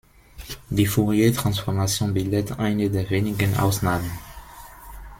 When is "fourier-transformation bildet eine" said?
0.87-2.89